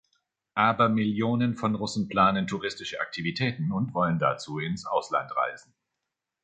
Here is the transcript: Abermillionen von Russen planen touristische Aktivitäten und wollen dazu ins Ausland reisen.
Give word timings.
Abermillionen 0.55 1.53
von 1.55 1.75
Russen 1.75 2.07
planen 2.09 2.47
touristische 2.47 2.99
Aktivitäten 3.01 3.71
und 3.71 3.93
wollen 3.93 4.17
dazu 4.17 4.57
ins 4.57 4.87
Ausland 4.87 5.29
reisen. 5.35 5.75